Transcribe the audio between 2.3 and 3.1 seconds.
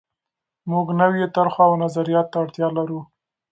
ته اړتیا لرو.